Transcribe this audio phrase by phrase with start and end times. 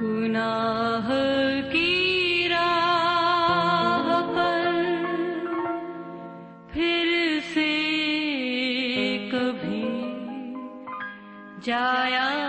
[0.00, 1.10] گناہ
[1.72, 4.66] کی راہ پر
[6.72, 7.70] پھر سے
[9.32, 9.82] کبھی
[11.62, 12.45] جایا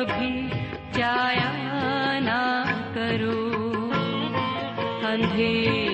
[0.00, 0.48] کبھی
[0.92, 2.40] جایا نہ
[2.94, 3.90] کرو
[5.06, 5.89] اندھیرے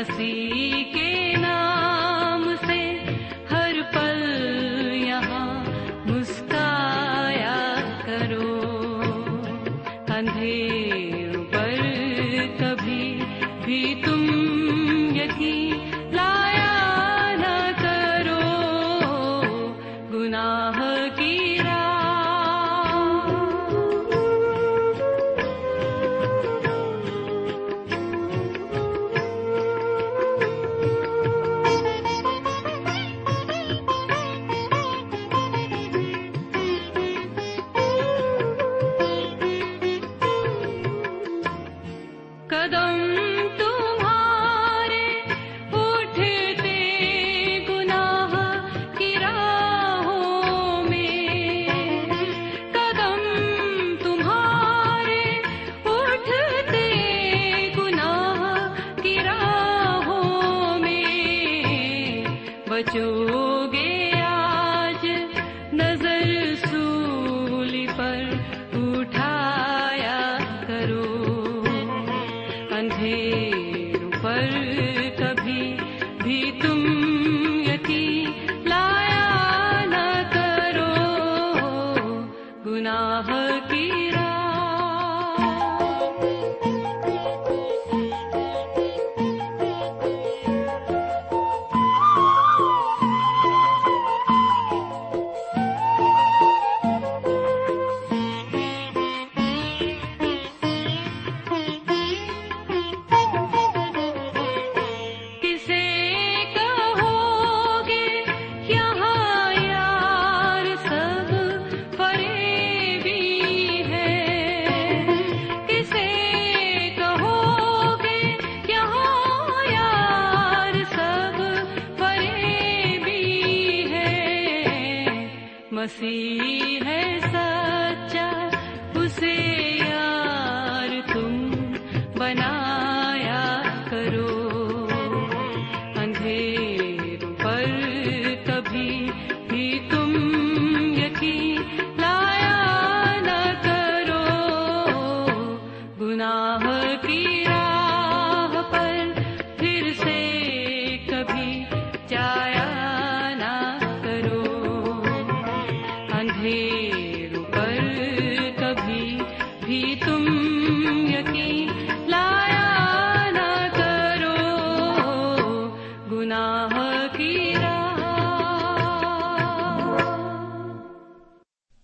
[0.00, 0.99] مسیح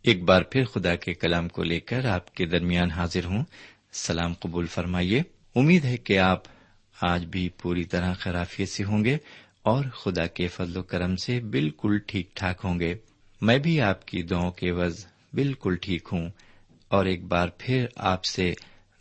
[0.07, 3.45] ایک بار پھر خدا کے کلام کو لے کر آپ کے درمیان حاضر ہوں۔
[3.93, 5.23] سلام قبول فرمائیے۔
[5.55, 6.43] امید ہے کہ آپ
[7.03, 9.17] آج بھی پوری طرح خرافیت سے ہوں گے
[9.63, 12.95] اور خدا کے فضل و کرم سے بالکل ٹھیک ٹھاک ہوں گے۔
[13.41, 16.31] میں بھی آپ کی دعاؤں کے وز بالکل ٹھیک ہوں۔
[16.89, 18.53] اور ایک بار پھر آپ سے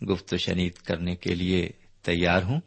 [0.10, 1.70] گفت و شنید کرنے کے لیے
[2.02, 2.62] تیار ہوں۔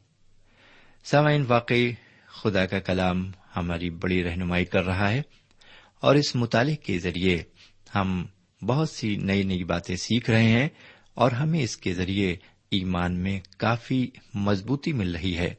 [1.05, 1.93] سامعین، واقعی
[2.27, 5.23] خدا کا کلام ہماری بڑی رہنمائی کر رہا ہے
[6.01, 7.43] اور اس مطالعے کے ذریعے
[7.95, 8.27] ہم
[8.63, 10.69] بہت سی نئی نئی باتیں سیکھ رہے ہیں
[11.15, 12.37] اور ہمیں اس کے ذریعے
[12.71, 15.55] ایمان میں کافی مضبوطی مل رہی ہے۔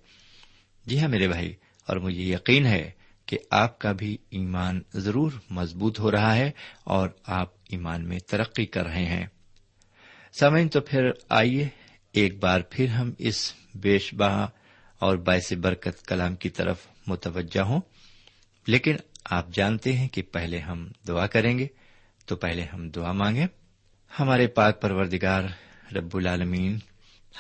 [0.85, 1.53] جی ہاں میرے بھائی،
[1.85, 2.91] اور مجھے یقین ہے
[3.25, 6.51] کہ آپ کا بھی ایمان ضرور مضبوط ہو رہا ہے
[6.83, 9.27] اور آپ ایمان میں ترقی کر رہے ہیں۔
[10.39, 11.67] سمعین تو پھر آئیے
[12.11, 14.47] ایک بار پھر ہم اس بیش بہا
[14.99, 16.77] اور باعث برکت کلام کی طرف
[17.07, 17.81] متوجہ ہوں۔
[18.67, 21.67] لیکن آپ جانتے ہیں کہ پہلے ہم دعا کریں گے۔
[22.29, 23.47] تو پہلے ہم دعا مانگیں۔
[24.19, 25.43] ہمارے پاک پروردگار
[25.95, 26.77] رب العالمین،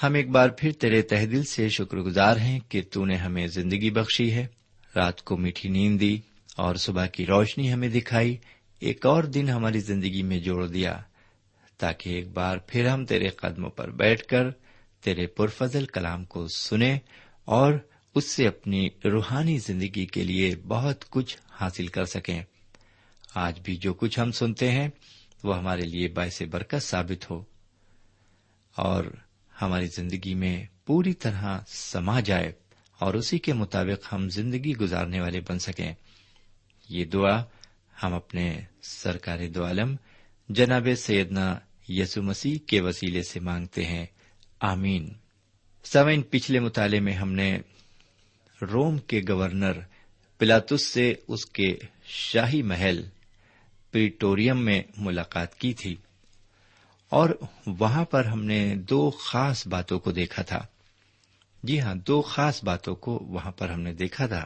[0.03, 3.47] ہم ایک بار پھر تیرے تہ دل سے شکر گزار ہیں کہ تو نے ہمیں
[3.47, 4.47] زندگی بخشی ہے،
[4.95, 6.17] رات کو میٹھی نیند دی
[6.57, 8.37] اور صبح کی روشنی ہمیں دکھائی،
[8.79, 11.01] ایک اور دن ہماری زندگی میں جوڑ دیا،
[11.77, 14.51] تاکہ ایک بار پھر ہم تیرے قدموں پر بیٹھ کر
[15.01, 16.99] تیرے پرفضل کلام کو سنیں
[17.45, 17.73] اور
[18.15, 22.43] اس سے اپنی روحانی زندگی کے لیے بہت کچھ حاصل کر سکیں۔
[23.35, 24.89] آج بھی جو کچھ ہم سنتے ہیں،
[25.43, 27.43] وہ ہمارے لیے باعث برکت ثابت ہو۔
[28.75, 29.05] اور
[29.61, 32.51] ہماری زندگی میں پوری طرح سما جائے
[32.99, 35.93] اور اسی کے مطابق ہم زندگی گزارنے والے بن سکیں۔
[36.89, 37.43] یہ دعا
[38.03, 39.95] ہم اپنے سرکار دو عالم،
[40.49, 41.59] جناب سیدنا
[41.89, 44.05] یسو مسیح کے وسیلے سے مانگتے ہیں۔
[44.59, 45.13] آمین۔
[45.83, 47.59] سوئن پچھلے مطالعے میں ہم نے
[48.61, 49.71] روم کے گورنر
[50.37, 53.03] پلاتس سے اس کے شاہی محل
[53.91, 55.95] پریٹوریم میں ملاقات کی تھی
[57.09, 57.29] اور
[57.65, 60.65] وہاں پر ہم نے دو خاص باتوں کو دیکھا تھا۔
[61.63, 64.45] جی ہاں دو خاص باتوں کو وہاں پر ہم نے دیکھا تھا۔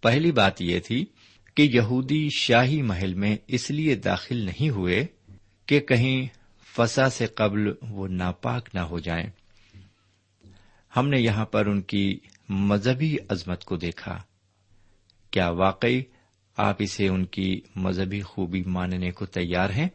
[0.00, 1.06] پہلی بات یہ تھی
[1.54, 5.06] کہ یہودی شاہی محل میں اس لیے داخل نہیں ہوئے
[5.66, 6.26] کہ کہیں
[6.76, 9.30] فسا سے قبل وہ ناپاک نہ ہو جائیں۔
[10.96, 14.22] ہم نے یہاں پر ان کی مذہبی عظمت کو دیکھا۔
[15.30, 16.02] کیا واقعی
[16.56, 19.88] آپ اسے ان کی مذہبی خوبی ماننے کو تیار ہیں؟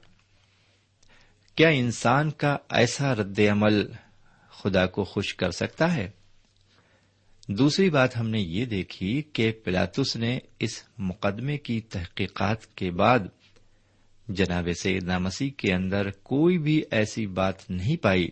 [1.55, 3.91] کیا انسان کا ایسا رد عمل
[4.49, 6.11] خدا کو خوش کر سکتا ہے؟
[7.47, 13.19] دوسری بات ہم نے یہ دیکھی کہ پلاتس نے اس مقدمے کی تحقیقات کے بعد
[14.27, 18.27] جناب سیدنا مسیح کے اندر کوئی بھی ایسی بات نہیں پائی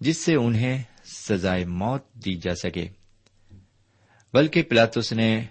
[0.00, 2.88] جس سے انہیں سزائے موت دی جا سکے،
[4.34, 5.44] بلکہ پلاتس نے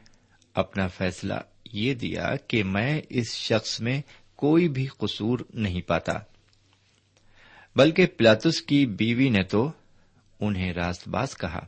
[0.54, 1.34] اپنا فیصلہ
[1.76, 4.02] یہ دیا کہ میں اس شخص میں
[4.36, 6.14] کوئی بھی قصور نہیں پاتا۔
[7.76, 9.72] بلکہ پلاتس کی بیوی نے تو
[10.40, 11.66] انہیں راست باز کہا۔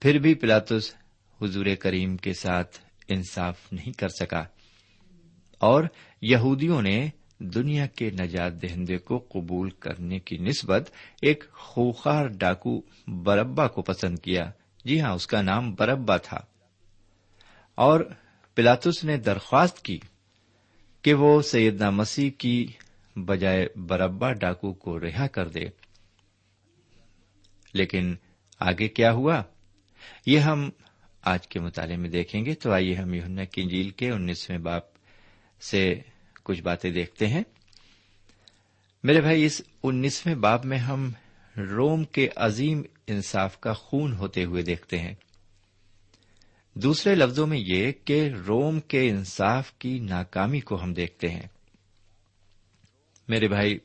[0.00, 0.94] پھر بھی پلاتس
[1.42, 2.78] حضور کریم کے ساتھ
[3.08, 4.44] انصاف نہیں کر سکا۔
[5.58, 5.84] اور
[6.22, 10.90] یہودیوں نے دنیا کے نجات دہندے کو قبول کرنے کی نسبت
[11.22, 14.50] ایک خوخار ڈاکو بربا کو پسند کیا۔
[14.84, 16.40] جی ہاں اس کا نام بربا تھا۔
[17.74, 18.00] اور
[18.54, 19.98] پلاتس نے درخواست کی
[21.02, 22.66] کہ وہ سیدنا مسیح کی
[23.16, 25.64] بجائے بربا ڈاکو کو رہا کر دے۔
[27.74, 28.14] لیکن
[28.60, 29.42] آگے کیا ہوا؟
[30.26, 30.70] یہ ہم
[31.22, 34.82] آج کے مطالعے میں دیکھیں گے۔ تو آئیے ہم یوننا کی انجیل کے انیسویں باپ
[35.60, 35.94] سے
[36.42, 37.42] کچھ باتیں دیکھتے ہیں۔
[39.02, 41.12] میرے بھائی، اس انیسویں باب میں ہم
[41.56, 45.14] روم کے عظیم انصاف کا خون ہوتے ہوئے دیکھتے ہیں۔
[46.74, 51.46] دوسرے لفظوں میں یہ کہ روم کے انصاف کی ناکامی کو ہم دیکھتے ہیں۔
[53.28, 53.78] میرے بھائی،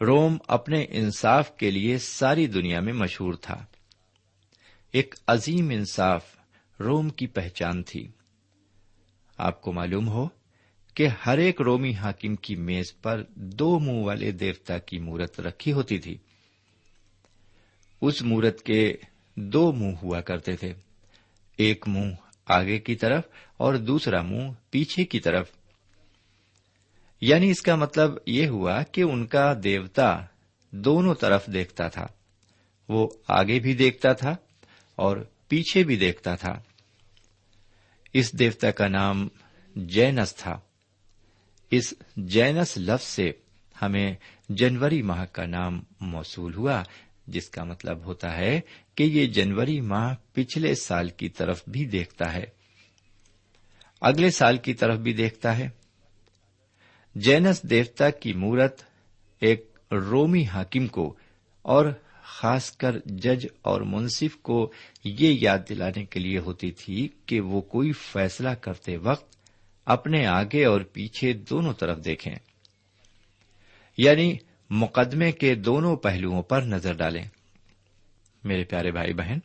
[0.00, 3.64] روم اپنے انصاف کے لیے ساری دنیا میں مشہور تھا۔
[4.92, 6.24] ایک عظیم انصاف
[6.80, 8.08] روم کی پہچان تھی۔
[9.38, 10.28] آپ کو معلوم ہو
[10.94, 15.72] کہ ہر ایک رومی حاکم کی میز پر دو منہ والے دیوتا کی مورت رکھی
[15.72, 16.16] ہوتی تھی۔
[18.00, 18.96] اس مورت کے
[19.36, 20.85] دو منہ ہوا کرتے تھے۔
[21.56, 22.14] ایک منہ
[22.46, 23.24] آگے کی طرف
[23.56, 25.50] اور دوسرا منہ پیچھے کی طرف۔
[27.20, 30.18] یعنی اس کا مطلب یہ ہوا کہ ان کا دیوتا
[30.70, 32.06] دونوں طرف دیکھتا تھا۔
[32.88, 34.36] وہ آگے بھی دیکھتا تھا
[34.96, 35.16] اور
[35.48, 36.62] پیچھے بھی دیکھتا تھا۔
[38.12, 39.28] اس دیوتا کا نام
[39.76, 40.60] جینس تھا۔
[41.70, 43.32] اس جینس لفظ سے
[43.82, 44.14] ہمیں
[44.48, 46.82] جنوری ماہ کا نام موصول ہوا،
[47.26, 48.60] جس کا مطلب ہوتا ہے
[48.96, 52.44] کہ یہ جنوری ماہ پچھلے سال کی طرف بھی دیکھتا ہے۔
[54.00, 55.68] اگلے سال کی طرف بھی دیکھتا ہے۔
[57.14, 58.82] جینس دیوتا کی مورت
[59.40, 61.16] ایک رومی حاکم کو
[61.62, 61.86] اور
[62.22, 64.72] خاص کر جج اور منصف کو
[65.04, 69.36] یہ یاد دلانے کے لیے ہوتی تھی کہ وہ کوئی فیصلہ کرتے وقت
[69.84, 72.34] اپنے آگے اور پیچھے دونوں طرف دیکھیں
[73.98, 74.36] یعنی
[74.70, 77.24] مقدمے کے دونوں پہلوؤں پر نظر ڈالیں۔
[78.46, 79.38] میرے پیارے بھائی بہن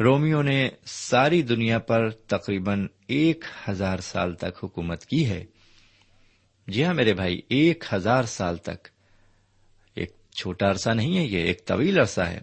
[0.00, 5.44] رومیو نے ساری دنیا پر تقریباً ایک ہزار سال تک حکومت کی ہے۔
[6.68, 8.88] جی ہاں میرے بھائی، ایک ہزار سال تک۔
[9.94, 12.40] ایک چھوٹا عرصہ نہیں ہے، یہ ایک طویل عرصہ ہے۔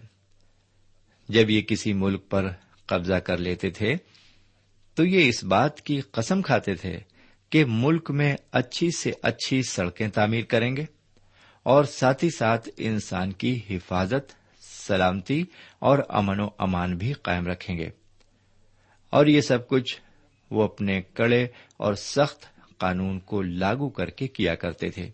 [1.28, 2.48] جب یہ کسی ملک پر
[2.86, 3.94] قبضہ کر لیتے تھے،
[4.94, 6.98] تو یہ اس بات کی قسم کھاتے تھے
[7.50, 10.84] کہ ملک میں اچھی سے اچھی سڑکیں تعمیر کریں گے
[11.62, 14.45] اور ساتھ ہی ساتھ انسان کی حفاظت
[14.86, 15.44] سلامتی
[15.78, 17.88] اور امن و امان بھی قائم رکھیں گے۔
[19.10, 20.00] اور یہ سب کچھ
[20.50, 22.46] وہ اپنے کڑے اور سخت
[22.78, 25.10] قانون کو لاگو کر کے کیا کرتے تھے۔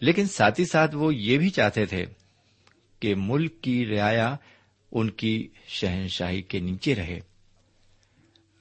[0.00, 2.06] لیکن ساتھ ہی ساتھ وہ یہ بھی چاہتے تھے
[3.00, 4.36] کہ ملک کی رعایا
[4.92, 7.20] ان کی شہنشاہی کے نیچے رہے۔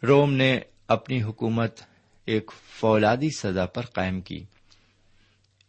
[0.03, 1.79] روم نے اپنی حکومت
[2.25, 4.43] ایک فولادی سزا پر قائم کی۔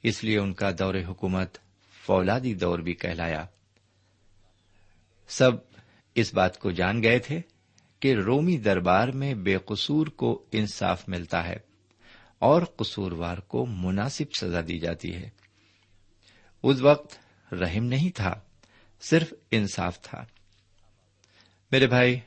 [0.03, 1.59] اس لیے ان کا دور حکومت
[2.07, 3.47] فولادی دور بھی کہلایا۔
[5.29, 5.51] سب
[6.15, 7.41] اس بات کو جان گئے تھے
[8.01, 11.57] کہ رومی دربار میں بے قصور کو انصاف ملتا ہے
[12.39, 15.31] اور قصوروار کو مناسب سزا دی جاتی ہے۔
[16.63, 17.19] اس وقت
[17.55, 18.35] رحم نہیں تھا،
[19.01, 20.25] صرف انصاف تھا۔
[21.73, 22.21] میرے بھائی،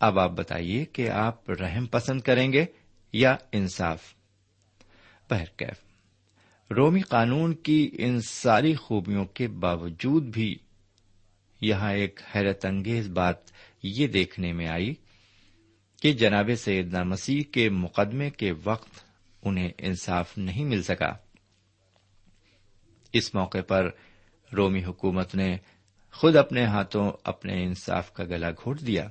[0.00, 2.64] اب آپ بتائیے کہ آپ رحم پسند کریں گے
[3.12, 4.14] یا انصاف؟
[6.70, 10.58] رومی قانون کی ان ساری خوبیوں کے باوجود بھی
[11.64, 13.36] یہاں ایک حیرت انگیز بات
[13.82, 14.94] یہ دیکھنے میں آئی
[16.02, 19.04] کہ جناب سیدنا مسیح کے مقدمے کے وقت
[19.42, 21.12] انہیں انصاف نہیں مل سکا۔
[23.12, 23.90] اس موقع پر
[24.56, 25.56] رومی حکومت نے
[26.12, 29.08] خود اپنے ہاتھوں اپنے انصاف کا گلا گھونٹ دیا۔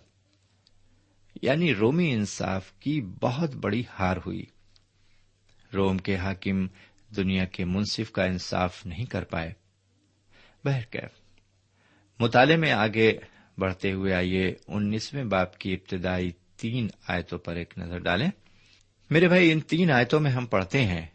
[1.42, 4.46] یعنی رومی انصاف کی بہت بڑی ہار ہوئی۔
[5.74, 6.68] روم کے حاکم
[7.16, 9.54] دنیا کے منصف کا انصاف نہیں کر پائے۔
[10.66, 11.23] بہرکیف۔
[12.20, 13.18] مطالعے میں آگے
[13.58, 18.32] بڑھتے ہوئے آئیے انیسویں باپ کی ابتدائی تین آیتوں پر ایک نظر ڈالیں۔
[19.10, 21.06] میرے بھائی، ان تین آیتوں میں ہم پڑھتے ہیں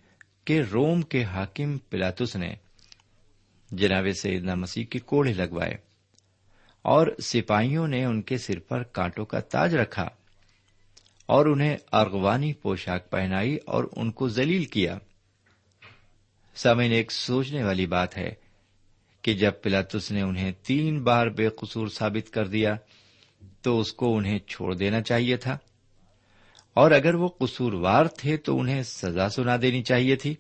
[0.44, 2.54] کہ روم کے حاکم پلاتس نے
[3.70, 5.74] جناب سیدنا مسیح کے کوڑے لگوائے
[6.82, 10.08] اور سپاہیوں نے ان کے سر پر کانٹوں کا تاج رکھا
[11.26, 14.98] اور انہیں ارغوانی پوشاک پہنائی اور ان کو زلیل کیا۔
[16.54, 18.34] سمن ایک سوچنے والی بات ہے
[19.28, 22.76] کہ جب پلاتس نے انہیں تین بار بے قصور ثابت کر دیا
[23.62, 25.58] تو اس کو انہیں چھوڑ دینا چاہیے تھا۔
[26.74, 30.34] اور اگر وہ قصوروار تھے تو انہیں سزا سنا دینی چاہیے تھی۔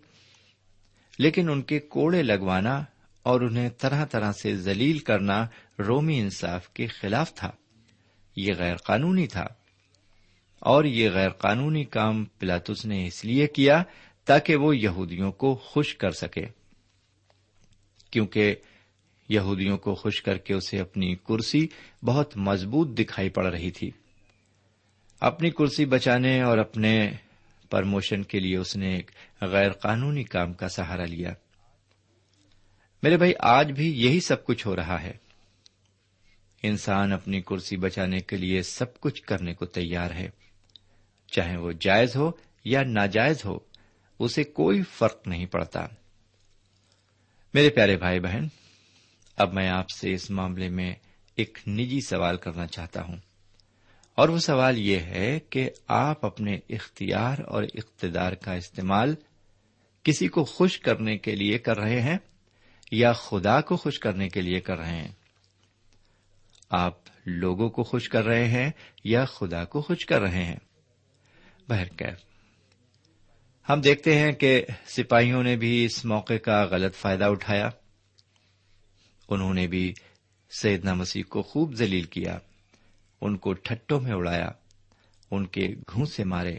[1.18, 2.84] لیکن ان کے کوڑے لگوانا
[3.22, 5.46] اور انہیں طرح طرح سے ذلیل کرنا
[5.78, 7.50] رومی انصاف کے خلاف تھا۔
[8.36, 9.46] یہ غیر قانونی تھا۔
[10.58, 13.82] اور یہ غیر قانونی کام پلاتس نے اس لیے کیا
[14.24, 16.46] تاکہ وہ یہودیوں کو خوش کر سکے۔
[18.10, 18.54] کیونکہ
[19.28, 21.66] یہودیوں کو خوش کر کے اسے اپنی کرسی
[22.02, 23.90] بہت مضبوط دکھائی پڑ رہی تھی۔
[25.20, 27.10] اپنی کرسی بچانے اور اپنے
[27.70, 31.32] پرموشن کے لیے اس نے ایک غیر قانونی کام کا سہارا لیا۔
[33.02, 35.12] میرے بھائی، آج بھی یہی سب کچھ ہو رہا ہے۔
[36.62, 40.28] انسان اپنی کرسی بچانے کے لیے سب کچھ کرنے کو تیار ہے۔
[41.26, 42.30] چاہے وہ جائز ہو
[42.64, 43.58] یا ناجائز ہو،
[44.18, 45.86] اسے کوئی فرق نہیں پڑتا۔
[47.54, 48.46] میرے پیارے بھائی بہن
[49.38, 50.94] اب میں آپ سے اس معاملے میں
[51.36, 53.16] ایک نجی سوال کرنا چاہتا ہوں۔
[54.14, 59.14] اور وہ سوال یہ ہے کہ آپ اپنے اختیار اور اقتدار کا استعمال
[60.02, 62.18] کسی کو خوش کرنے کے لیے کر رہے ہیں
[62.90, 65.12] یا خدا کو خوش کرنے کے لیے کر رہے ہیں؟
[66.70, 66.94] آپ
[67.26, 68.70] لوگوں کو خوش کر رہے ہیں
[69.04, 70.58] یا خدا کو خوش کر رہے ہیں؟
[71.68, 72.24] بہرکیف
[73.68, 77.70] ہم دیکھتے ہیں کہ سپاہیوں نے بھی اس موقع کا غلط فائدہ اٹھایا۔
[79.28, 79.94] انہوں نے بھی
[80.50, 82.38] سیدنا مسیح کو خوب ذلیل کیا،
[83.20, 84.50] ان کو ٹھٹوں میں اڑایا،
[85.30, 86.58] ان کے گھونسے مارے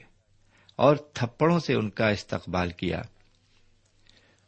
[0.76, 3.02] اور تھپڑوں سے ان کا استقبال کیا۔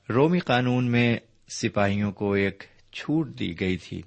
[0.09, 1.17] رومی قانون میں
[1.57, 2.63] سپاہیوں کو ایک
[2.93, 4.01] چھوٹ دی گئی تھی۔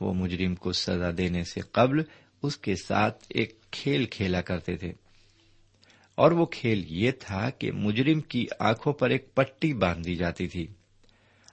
[0.00, 2.02] وہ مجرم کو سزا دینے سے قبل
[2.42, 4.92] اس کے ساتھ ایک کھیل کھیلا کرتے تھے۔
[6.14, 10.48] اور وہ کھیل یہ تھا کہ مجرم کی آنکھوں پر ایک پٹی باندھ دی جاتی
[10.48, 10.66] تھی۔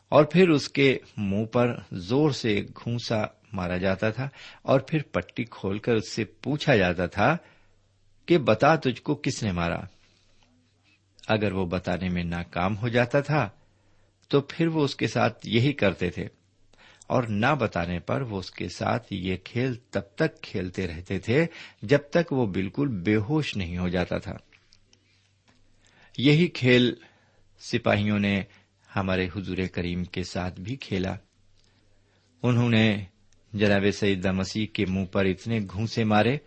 [0.09, 4.29] اور پھر اس کے منہ پر زور سے ایک گھونسا مارا جاتا تھا
[4.61, 7.37] اور پھر پٹی کھول کر اس سے پوچھا جاتا تھا
[8.25, 9.79] کہ بتا تجھ کو کس نے مارا؟
[11.27, 13.49] اگر وہ بتانے میں ناکام ہو جاتا تھا
[14.27, 16.27] تو پھر وہ اس کے ساتھ یہی کرتے تھے
[17.07, 21.45] اور نہ بتانے پر وہ اس کے ساتھ یہ کھیل تب تک کھیلتے رہتے تھے
[21.81, 24.37] جب تک وہ بالکل بے ہوش نہیں ہو جاتا تھا۔
[26.17, 26.93] یہی کھیل
[27.59, 28.43] سپاہیوں نے
[28.95, 31.15] ہمارے حضور کریم کے ساتھ بھی کھیلا۔
[32.43, 33.05] انہوں نے
[33.53, 36.37] جناب سیدہ مسیح کے منہ پر اتنے گھونسے مارے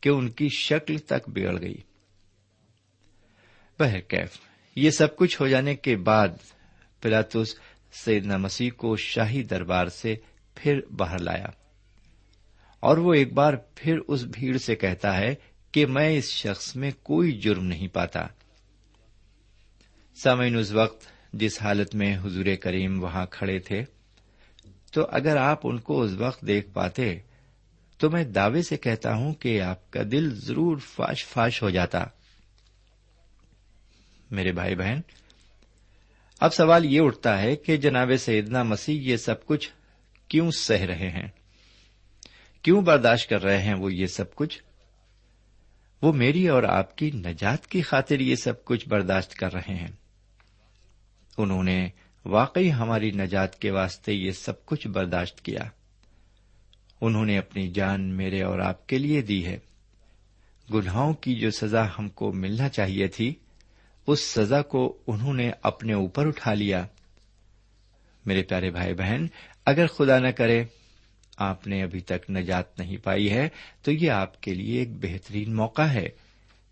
[0.00, 1.76] کہ ان کی شکل تک بگڑ گئی۔
[3.78, 4.40] بہرکیف
[4.76, 6.28] یہ سب کچھ ہو جانے کے بعد
[7.00, 7.54] پلاتس
[7.92, 10.16] سیدنا مسیح کو شاہی دربار سے
[10.54, 11.46] پھر باہر لایا۔
[12.80, 15.34] اور وہ ایک بار پھر اس بھیڑ سے کہتا ہے
[15.72, 18.26] کہ میں اس شخص میں کوئی جرم نہیں پاتا۔
[20.22, 23.84] سامعین، اس وقت جس حالت میں حضور کریم وہاں کھڑے تھے،
[24.92, 27.18] تو اگر آپ ان کو اس وقت دیکھ پاتے،
[27.98, 32.04] تو میں دعوے سے کہتا ہوں کہ آپ کا دل ضرور فاش فاش ہو جاتا۔
[34.30, 35.00] میرے بھائی بہن،
[36.40, 39.70] اب سوال یہ اٹھتا ہے کہ جناب سیدنا مسیح یہ سب کچھ
[40.28, 41.28] کیوں سہ رہے ہیں؟
[42.62, 44.62] کیوں برداشت کر رہے ہیں وہ یہ سب کچھ؟
[46.02, 49.97] وہ میری اور آپ کی نجات کی خاطر یہ سب کچھ برداشت کر رہے ہیں۔
[51.38, 51.88] انہوں نے
[52.24, 55.60] واقعی ہماری نجات کے واسطے یہ سب کچھ برداشت کیا۔
[57.00, 59.58] انہوں نے اپنی جان میرے اور آپ کے لیے دی ہے۔
[60.74, 63.34] گناہوں کی جو سزا ہم کو ملنا چاہیے تھی،
[64.06, 66.86] اس سزا کو انہوں نے اپنے اوپر اٹھا لیا۔
[68.26, 69.26] میرے پیارے بھائی بہن،
[69.64, 70.64] اگر خدا نہ کرے،
[71.36, 73.48] آپ نے ابھی تک نجات نہیں پائی ہے،
[73.82, 76.08] تو یہ آپ کے لیے ایک بہترین موقع ہے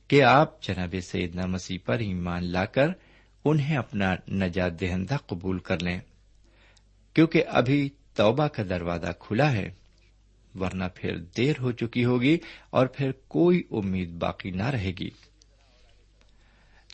[0.08, 2.88] کہ آپ جناب سیدنا مسیح پر ایمان لا کر
[3.50, 6.00] انہیں اپنا نجات دہندہ قبول کر لیں۔
[7.14, 9.70] کیونکہ ابھی توبہ کا دروازہ کھلا ہے،
[10.54, 12.38] ورنہ پھر دیر ہو چکی ہوگی
[12.70, 15.10] اور پھر کوئی امید باقی نہ رہے گی۔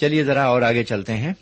[0.01, 1.33] چلیے ذرا اور آگے چلتے ہیں۔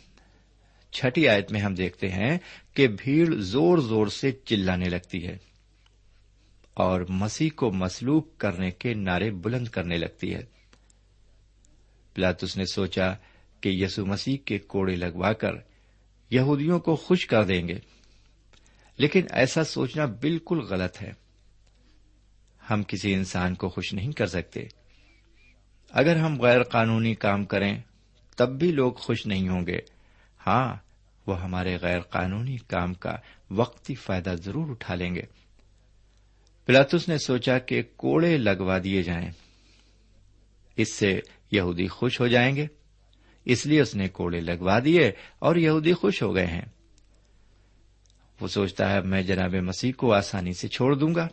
[0.91, 2.37] چھٹی آیت میں ہم دیکھتے ہیں
[2.73, 5.37] کہ بھیڑ زور زور سے چلانے لگتی ہے
[6.73, 10.43] اور مسیح کو مسلوب کرنے کے نعرے بلند کرنے لگتی ہے۔
[12.13, 13.13] پلاتس نے سوچا
[13.61, 15.51] کہ یسو مسیح کے کوڑے لگوا کر
[16.29, 17.79] یہودیوں کو خوش کر دیں گے۔
[18.97, 21.11] لیکن ایسا سوچنا بالکل غلط ہے۔
[22.69, 24.67] ہم کسی انسان کو خوش نہیں کر سکتے۔
[25.89, 27.79] اگر ہم غیر قانونی کام کریں،
[28.37, 29.79] تب بھی لوگ خوش نہیں ہوں گے۔
[30.47, 30.75] ہاں
[31.27, 33.15] وہ ہمارے غیر قانونی کام کا
[33.51, 35.23] وقتی فائدہ ضرور اٹھا لیں گے۔
[36.65, 39.31] پلاتس نے سوچا کہ کوڑے لگوا دیے جائیں۔
[40.75, 41.19] اس سے
[41.51, 42.67] یہودی خوش ہو جائیں گے۔
[43.45, 46.65] اس لیے اس نے کوڑے لگوا دیے اور یہودی خوش ہو گئے ہیں۔
[48.41, 51.27] وہ سوچتا ہے، میں جناب مسیح کو آسانی سے چھوڑ دوں گا۔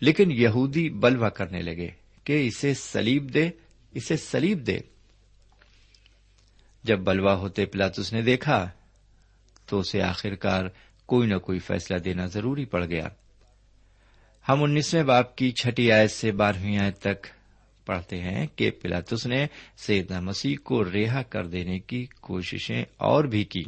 [0.00, 1.90] لیکن یہودی بلوا کرنے لگے
[2.24, 3.50] کہ اسے سلیب دے،
[3.90, 4.78] اسے سلیب دے۔
[6.84, 8.70] جب بلوا ہوتے پلاتس نے دیکھا،
[9.66, 10.64] تو اسے آخرکار
[11.06, 13.08] کوئی نہ کوئی فیصلہ دینا ضروری پڑ گیا۔
[14.48, 17.26] ہم انیسویں باپ کی چھٹی آیت سے بارہویں آیت تک
[17.88, 19.46] پڑھتے ہیں کہ پلاتس نے
[19.76, 23.62] سیدنا مسیح کو رہا کر دینے کی کوششیں اور بھی کی۔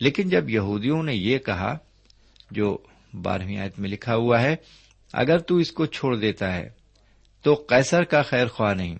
[0.00, 1.78] لیکن جب یہودیوں نے یہ کہا،
[2.50, 2.78] جو
[3.22, 4.56] بارہویں آیت میں لکھا ہوا ہے،
[5.12, 6.68] اگر تو اس کو چھوڑ دیتا ہے،
[7.42, 8.98] تو قیصر کا خیر خواہ نہیں۔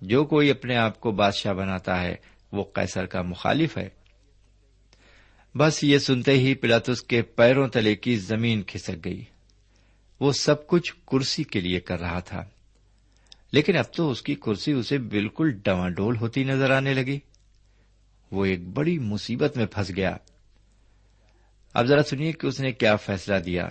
[0.00, 2.14] جو کوئی اپنے آپ کو بادشاہ بناتا ہے،
[2.52, 3.88] وہ قیصر کا مخالف ہے۔
[5.54, 9.24] بس یہ سنتے ہی پلاتس کے پیروں تلے کی زمین کھسک گئی۔
[10.20, 12.44] وہ سب کچھ کرسی کے لیے کر رہا تھا۔
[13.52, 17.18] لیکن اب تو اس کی کرسی اسے بالکل ڈواں ڈول ہوتی نظر آنے لگی۔
[18.30, 20.16] وہ ایک بڑی مصیبت میں پھنس گیا۔
[21.74, 23.68] اب ذرا سنیے کہ اس نے کیا فیصلہ دیا۔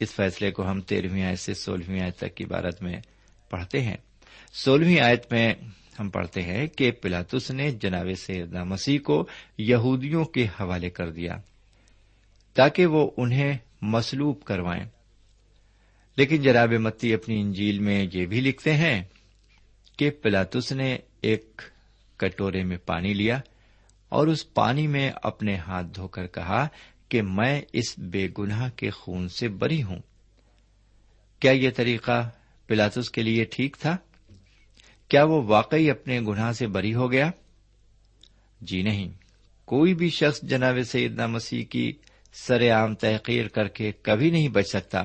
[0.00, 2.96] اس فیصلے کو ہم تیرہویں آئے سے سولہویں آئے تک کی بارت میں
[3.50, 3.96] پڑھتے ہیں۔
[4.52, 5.54] سولہویں آیت میں
[6.00, 11.36] ہم پڑھتے ہیں کہ پلاتس نے جناب سیدنا مسیح کو یہودیوں کے حوالے کر دیا
[12.54, 14.84] تاکہ وہ انہیں مسلوب کروائیں۔
[16.16, 19.02] لیکن جناب متی اپنی انجیل میں یہ بھی لکھتے ہیں
[19.98, 21.62] کہ پلاتس نے ایک
[22.16, 23.40] کٹورے میں پانی لیا
[24.08, 26.68] اور اس پانی میں اپنے ہاتھ دھو کر کہا
[27.08, 29.98] کہ میں اس بے گناہ کے خون سے بری ہوں۔
[31.40, 32.30] کیا یہ طریقہ
[32.66, 33.96] پلاتس کے لیے ٹھیک تھا؟
[35.08, 37.30] کیا وہ واقعی اپنے گناہ سے بری ہو گیا؟
[38.60, 39.12] جی نہیں۔
[39.64, 41.92] کوئی بھی شخص جناب سیدنا مسیح کی
[42.32, 45.02] سر عام تحقیر کر کے کبھی نہیں بچ سکتا۔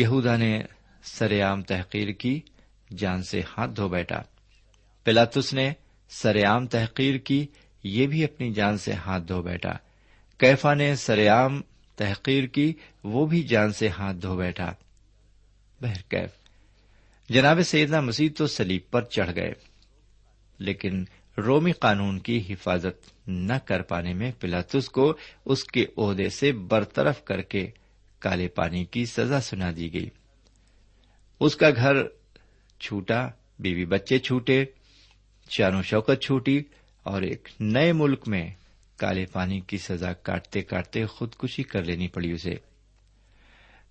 [0.00, 0.62] یہودا نے
[1.02, 2.40] سر عام تحقیر کی،
[2.98, 4.22] جان سے ہاتھ دھو بیٹھا۔
[5.04, 5.72] پلاتس نے
[6.08, 7.46] سریام تحقیر کی،
[7.84, 9.72] یہ بھی اپنی جان سے ہاتھ دھو بیٹھا۔
[10.38, 11.60] کیفا نے سریام
[11.96, 12.72] تحقیر کی،
[13.04, 14.74] وہ بھی جان سے ہاتھ دھو بیٹھا۔
[15.80, 16.30] بہرکیف
[17.28, 19.52] جناب سیدنا مسیح تو سلیب پر چڑھ گئے،
[20.58, 21.04] لیکن
[21.38, 27.24] رومی قانون کی حفاظت نہ کر پانے میں پلاتس کو اس کے عہدے سے برطرف
[27.24, 27.70] کر کے
[28.20, 30.10] کالے پانی کی سزا سنا دی گئی۔
[31.40, 31.96] اس کا گھر
[32.80, 33.28] چھوٹا،
[33.58, 34.64] بیوی بچے چھوٹے،
[35.50, 36.62] شان و شوکت چھوٹی
[37.02, 38.50] اور ایک نئے ملک میں
[38.96, 42.54] کالے پانی کی سزا کاٹتے کاٹتے خودکشی کر لینی پڑی اسے۔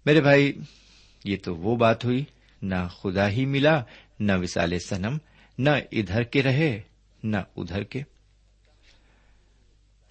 [0.06, 0.54] میرے بھائی،
[1.26, 2.26] یہ تو وہ بات ہوئی۔
[2.62, 3.84] نہ خدا ہی ملا،
[4.20, 5.18] نہ وسال سنم
[5.58, 6.82] نہ ادھر کے رہے،
[7.24, 8.02] نہ ادھر کے۔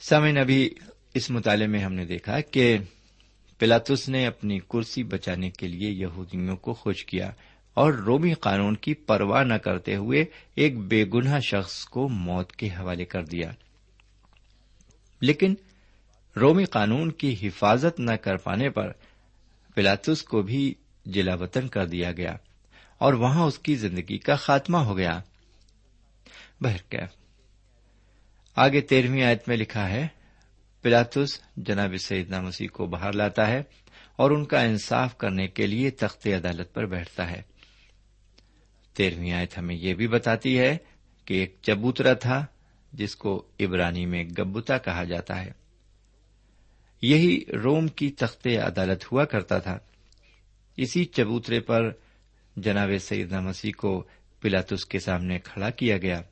[0.01, 0.71] سمن ابھی
[1.15, 2.79] اس مطالعے میں ہم نے دیکھا کہ
[3.59, 7.31] پلاتس نے اپنی کرسی بچانے کے لیے یہودیوں کو خوش کیا
[7.75, 12.69] اور رومی قانون کی پرواہ نہ کرتے ہوئے ایک بے گناہ شخص کو موت کے
[12.69, 13.51] حوالے کر دیا۔
[15.21, 15.55] لیکن
[16.37, 18.93] رومی قانون کی حفاظت نہ کر پانے پر
[19.75, 20.75] پلاتس کو بھی
[21.07, 22.37] جلا وطن کر دیا گیا
[22.99, 25.21] اور وہاں اس کی زندگی کا خاتمہ ہو گیا۔
[28.57, 30.07] آگے تیرہویں آیت میں لکھا ہے
[30.83, 33.63] پلاتس جناب سیدنا مسیح کو باہر لاتا ہے
[34.17, 37.43] اور ان کا انصاف کرنے کے لیے تخت عدالت پر بیٹھتا ہے۔
[38.95, 40.77] تیرہویں آیت ہمیں یہ بھی بتاتی ہے
[41.25, 42.47] کہ ایک چبوترا تھا
[42.93, 45.53] جس کو ابرانی میں گبتا کہا جاتا ہے۔
[47.03, 49.79] یہی روم کی تخت عدالت ہوا کرتا تھا۔
[50.77, 51.91] اسی چبوترے پر
[52.57, 54.07] جناب سیدنا مسیح کو
[54.41, 56.23] پلاتس کے سامنے کھڑا کیا گیا۔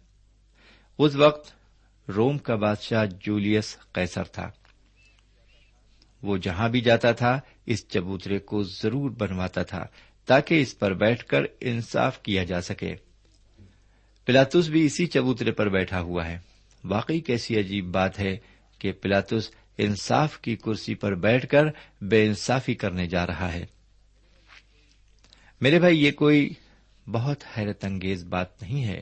[0.99, 1.56] اس وقت
[2.09, 4.51] روم کا بادشاہ جولیس قیصر تھا۔
[6.23, 9.87] وہ جہاں بھی جاتا تھا، اس چبوترے کو ضرور بنواتا تھا
[10.27, 12.97] تاکہ اس پر بیٹھ کر انصاف کیا جا سکے۔
[14.25, 16.39] پلاتس بھی اسی چبوترے پر بیٹھا ہوا ہے۔
[16.85, 18.37] واقعی کیسی عجیب بات ہے
[18.79, 21.65] کہ پلاتس انصاف کی کرسی پر بیٹھ کر
[22.01, 23.67] بے انصافی کرنے جا رہا ہے۔
[25.61, 26.55] میرے بھائی، یہ کوئی
[27.13, 29.01] بہت حیرت انگیز بات نہیں ہے۔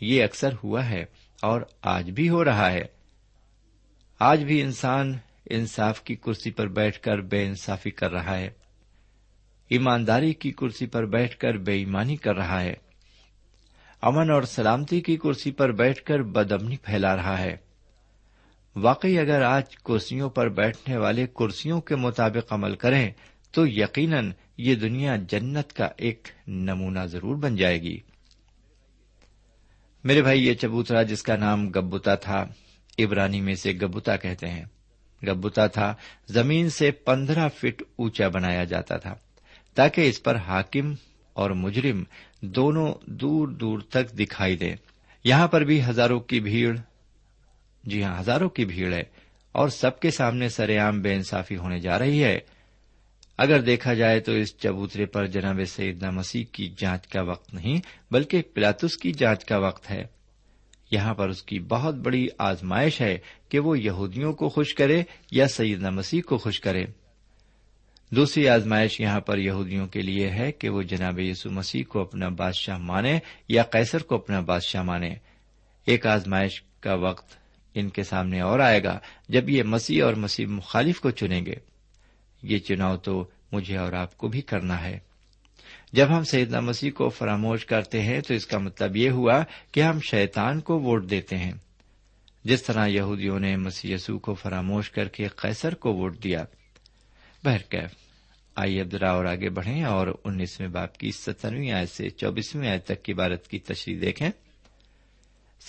[0.00, 1.04] یہ اکثر ہوا ہے۔
[1.42, 2.82] اور آج بھی ہو رہا ہے۔
[4.18, 5.18] آج بھی انسان
[5.50, 8.50] انصاف کی کرسی پر بیٹھ کر بے انصافی کر رہا ہے۔
[9.68, 12.74] ایمانداری کی کرسی پر بیٹھ کر بے ایمانی کر رہا ہے۔
[14.00, 17.56] امن اور سلامتی کی کرسی پر بیٹھ کر بدمنی پھیلا رہا ہے۔
[18.76, 23.10] واقعی اگر آج کرسیوں پر بیٹھنے والے کرسیوں کے مطابق عمل کریں،
[23.50, 27.98] تو یقیناً یہ دنیا جنت کا ایک نمونہ ضرور بن جائے گی۔
[30.04, 32.46] میرے بھائی، یہ چبوترا جس کا نام گبتا تھا
[32.98, 34.64] ابرانی میں سے گبتا کہتے ہیں۔
[35.26, 35.94] گبتا تھا،
[36.28, 39.14] زمین سے پندرہ فٹ اونچا بنایا جاتا تھا،
[39.74, 40.94] تاکہ اس پر حاکم
[41.32, 42.04] اور مجرم
[42.40, 44.76] دونوں دور دور تک دکھائی دیں۔
[45.24, 46.78] یہاں پر بھی ہزاروں کی بھیڑ
[47.84, 49.02] جی ہاں ہزاروں کی بھیڑ ہے
[49.52, 52.38] اور سب کے سامنے سر عام بے انصافی ہونے جا رہی ہے۔
[53.38, 57.76] اگر دیکھا جائے تو اس چبوترے پر جناب سیدنا مسیح کی جانچ کا وقت نہیں،
[58.10, 60.04] بلکہ پلاتس کی جانچ کا وقت ہے۔
[60.90, 63.18] یہاں پر اس کی بہت بڑی آزمائش ہے
[63.48, 66.84] کہ وہ یہودیوں کو خوش کرے یا سیدنا مسیح کو خوش کرے۔
[68.10, 72.28] دوسری آزمائش یہاں پر یہودیوں کے لیے ہے کہ وہ جناب یسو مسیح کو اپنا
[72.28, 73.18] بادشاہ مانے
[73.48, 75.14] یا قیصر کو اپنا بادشاہ مانے۔
[75.86, 77.36] ایک آزمائش کا وقت
[77.74, 81.73] ان کے سامنے اور آئے گا جب یہ مسیح اور مسیح مخالف کو چنیں گے۔
[82.44, 84.98] یہ چناؤ تو مجھے اور آپ کو بھی کرنا ہے۔
[85.92, 89.82] جب ہم سیدنا مسیح کو فراموش کرتے ہیں تو اس کا مطلب یہ ہوا کہ
[89.82, 91.52] ہم شیطان کو ووٹ دیتے ہیں۔
[92.44, 96.44] جس طرح یہودیوں نے مسی کو فراموش کر کے قیصر کو ووٹ دیا۔
[97.44, 97.90] بہرکیف،
[98.56, 103.02] آئیے ابدرا اور آگے بڑھیں اور انیسویں باپ کی سترویں آیت سے چوبیسویں آیت تک
[103.02, 104.30] کی بارت کی تشریح دیکھیں۔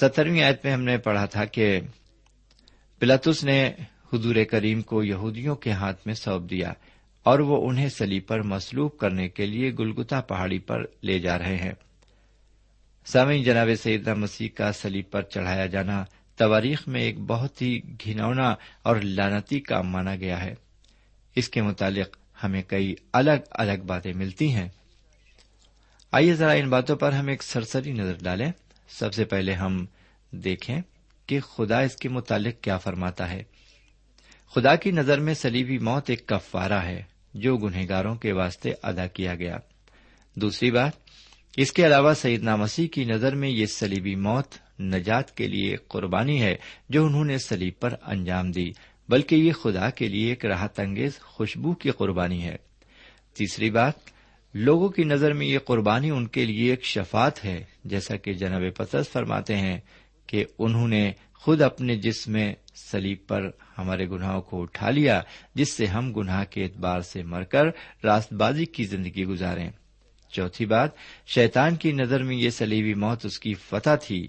[0.01, 1.79] سترویں آیت میں ہم نے پڑھا تھا کہ
[2.99, 3.71] پلاتس نے
[4.15, 6.73] حضور کریم کو یہودیوں کے ہاتھ میں سونپ دیا
[7.23, 11.57] اور وہ انہیں سلی پر مسلوب کرنے کے لیے گلگتا پہاڑی پر لے جا رہے
[11.57, 11.71] ہیں۔
[13.05, 16.05] سامعین، جناب سیدہ مسیح کا سلیب پر چڑھایا جانا
[16.37, 20.53] تواریخ میں ایک بہت ہی گھنونا اور لانتی کام مانا گیا ہے۔
[21.35, 24.69] اس کے متعلق ہمیں کئی الگ الگ باتیں ملتی ہیں۔
[26.11, 28.51] آئیے ذرا ان باتوں پر ہم ایک سرسری نظر ڈالیں۔
[28.87, 29.85] سب سے پہلے ہم
[30.31, 30.81] دیکھیں
[31.25, 33.43] کہ خدا اس کے متعلق کیا فرماتا ہے۔
[34.55, 39.35] خدا کی نظر میں سلیبی موت ایک کفارہ ہے جو گنہگاروں کے واسطے ادا کیا
[39.35, 39.57] گیا۔
[40.35, 40.91] دوسری بات،
[41.57, 46.41] اس کے علاوہ سیدنا مسیح کی نظر میں یہ سلیبی موت نجات کے لیے قربانی
[46.41, 46.55] ہے
[46.89, 48.71] جو انہوں نے سلیب پر انجام دی،
[49.09, 52.55] بلکہ یہ خدا کے لیے ایک راحت انگیز خوشبو کی قربانی ہے۔
[53.33, 53.93] تیسری بات،
[54.53, 58.61] لوگوں کی نظر میں یہ قربانی ان کے لیے ایک شفات ہے، جیسا کہ جناب
[58.75, 59.79] پتس فرماتے ہیں
[60.27, 65.21] کہ انہوں نے خود اپنے جسم میں سلیب پر ہمارے گناہوں کو اٹھا لیا،
[65.55, 67.65] جس سے ہم گناہ کے اعتبار سے مر کر
[68.03, 69.69] راست بازی کی زندگی گزاریں۔
[70.29, 70.89] چوتھی بات،
[71.27, 74.27] شیطان کی نظر میں یہ سلیبی موت اس کی فتح تھی،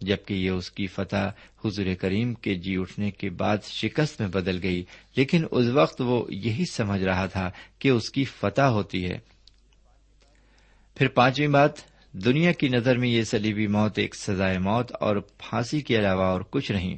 [0.00, 1.30] جبکہ یہ اس کی فتح
[1.64, 4.84] حضور کریم کے جی اٹھنے کے بعد شکست میں بدل گئی۔
[5.16, 9.18] لیکن اس وقت وہ یہی سمجھ رہا تھا کہ اس کی فتح ہوتی ہے۔
[10.94, 11.70] پھر پانچویں بات،
[12.12, 16.40] دنیا کی نظر میں یہ سلیبی موت ایک سزائے موت اور پھانسی کے علاوہ اور
[16.50, 16.96] کچھ نہیں۔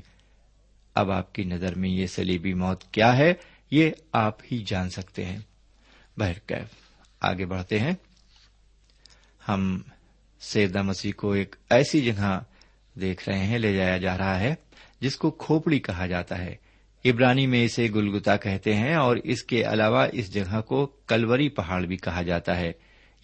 [0.95, 3.33] اب آپ کی نظر میں یہ سلیبی موت کیا ہے
[3.71, 5.39] یہ آپ ہی جان سکتے ہیں۔
[6.17, 6.69] بہرکیف
[7.21, 7.93] آگے بڑھتے ہیں۔
[9.49, 9.79] ہم
[10.41, 12.41] سیدہ مسیح کو ایک ایسی جگہ
[13.01, 14.55] دیکھ رہے ہیں، لے جایا جا رہا ہے،
[15.01, 16.57] جس کو کھوپڑی کہا جاتا ہے۔
[17.05, 21.83] عبرانی میں اسے گلگتا کہتے ہیں اور اس کے علاوہ اس جگہ کو کلوری پہاڑ
[21.83, 22.73] بھی کہا جاتا ہے۔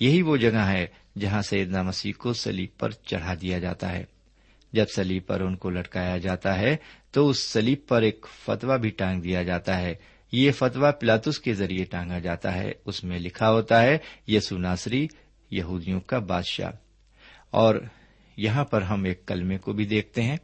[0.00, 0.86] یہی وہ جگہ ہے
[1.18, 4.04] جہاں سیدنا مسیح کو سلیب پر چڑھا دیا جاتا ہے۔
[4.72, 6.76] جب سلیب پر ان کو لٹکایا جاتا ہے
[7.16, 9.94] تو اس سلیب پر ایک فتوا بھی ٹانگ دیا جاتا ہے۔
[10.32, 13.98] یہ فتوا پلاتس کے ذریعے ٹانگا جاتا ہے۔ اس میں لکھا ہوتا ہے،
[14.28, 15.06] یسو ناصری،
[15.50, 16.70] یہودیوں کا بادشاہ۔
[17.50, 17.74] اور
[18.36, 20.36] یہاں پر ہم ایک کلمے کو بھی دیکھتے ہیں،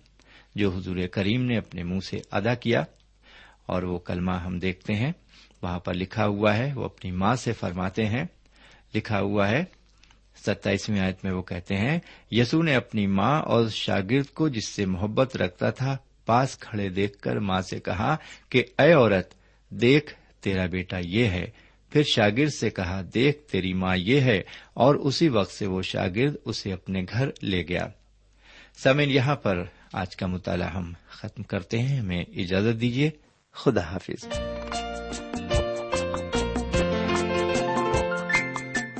[0.54, 2.84] جو حضور کریم نے اپنے منہ سے ادا کیا۔
[3.66, 5.12] اور وہ کلمہ ہم دیکھتے ہیں،
[5.62, 8.24] وہاں پر لکھا ہوا ہے، وہ اپنی ماں سے فرماتے ہیں۔
[8.94, 9.64] لکھا ہوا ہے،
[10.46, 11.98] ستائیسویں آیت میں وہ کہتے ہیں،
[12.30, 17.18] یسو نے اپنی ماں اور شاگرد کو جس سے محبت رکھتا تھا پاس کھڑے دیکھ
[17.18, 18.16] کر ماں سے کہا
[18.48, 19.34] کہ اے عورت،
[19.70, 21.46] دیکھ تیرا بیٹا یہ ہے۔
[21.90, 24.42] پھر شاگرد سے کہا، دیکھ تیری ماں یہ ہے۔
[24.74, 27.86] اور اسی وقت سے وہ شاگرد اسے اپنے گھر لے گیا۔
[28.82, 33.10] سمین یہاں پر آج کا مطالعہ ہم ختم کرتے ہیں۔ ہمیں اجازت دیجیے
[33.52, 34.28] خدا حافظ۔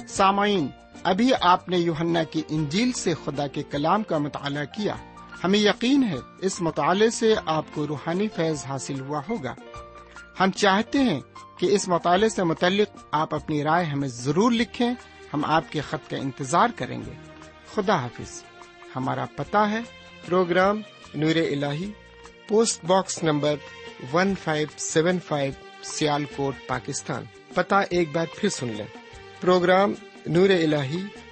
[0.09, 0.67] سامعین،
[1.03, 5.12] ابھی آپ نے یوہنا کی انجیل سے خدا کے کلام کا مطالعہ کیا۔
[5.45, 9.55] ہمیں یقین ہے اس مطالعے سے آپ کو روحانی فیض حاصل ہوا ہوگا۔
[10.41, 11.21] ہم چاہتے ہیں
[11.59, 14.95] کہ اس مطالعے سے متعلق آپ اپنی رائے ہمیں ضرور لکھیں،
[15.35, 17.13] ہم آپ کے خط کا انتظار کریں گے۔
[17.75, 18.43] خدا حافظ۔
[18.97, 19.81] ہمارا پتا ہے،
[20.27, 20.81] پروگرام
[21.15, 21.65] نور ال
[22.49, 23.55] post box number
[24.13, 25.53] one five seven five
[26.37, 27.25] Sialkot, Pakistan.
[27.55, 28.87] پتا ایک بار پھر سن لیں۔
[29.41, 29.93] پروگرام
[30.27, 30.75] نور ال